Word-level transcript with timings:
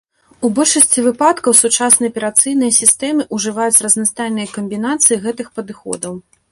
У 0.47 0.49
большасці 0.59 1.03
выпадкаў 1.07 1.55
сучасныя 1.61 2.11
аперацыйныя 2.13 2.71
сістэмы 2.81 3.27
ўжываюць 3.39 3.81
разнастайныя 3.87 4.47
камбінацыі 4.59 5.25
гэтых 5.29 5.47
падыходаў. 5.59 6.13